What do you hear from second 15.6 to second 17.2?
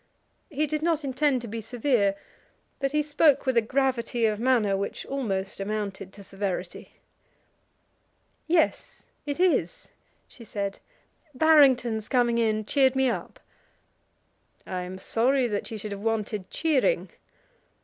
you should have wanted cheering."